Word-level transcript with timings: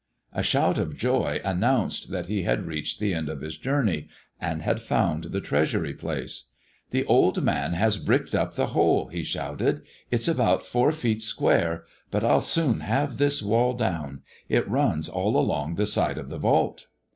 A 0.33 0.41
shout 0.41 0.79
of 0.79 0.97
joy 0.97 1.39
announced 1.45 2.09
that 2.09 2.25
he 2.25 2.41
had 2.41 2.65
reached 2.65 2.99
the 2.99 3.13
end 3.13 3.29
of 3.29 3.41
his 3.41 3.55
journey, 3.55 4.07
and 4.39 4.63
had 4.63 4.81
found 4.81 5.25
the 5.25 5.39
treasure 5.41 5.93
place. 5.93 6.45
"The 6.89 7.05
old 7.05 7.43
man 7.43 7.73
has 7.73 7.97
bricked 7.97 8.33
up 8.33 8.55
the 8.55 8.69
hole^" 8.69 9.11
he 9.11 9.21
shouted, 9.21 9.83
"it's 10.09 10.27
about 10.27 10.65
four 10.65 10.91
feet 10.91 11.21
square; 11.21 11.83
but 12.09 12.23
I'll 12.25 12.41
soon 12.41 12.79
have 12.79 13.17
this 13.19 13.43
wall 13.43 13.73
down.' 13.75 14.23
it 14.49 14.67
runs 14.67 15.07
all 15.07 15.37
along 15.37 15.75
the 15.75 15.85
side 15.85 16.17
of 16.17 16.29
the 16.29 16.39
vault." 16.39 16.87